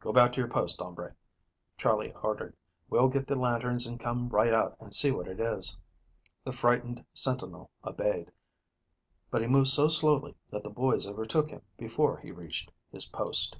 [0.00, 1.14] "Go back to your post, hombre,"
[1.76, 2.56] Charley ordered.
[2.88, 5.76] "We'll get the lanterns and come right out and see what it is."
[6.44, 8.32] The frightened sentinel obeyed,
[9.30, 13.54] but he moved so slowly that the boys overtook him before he reached his post.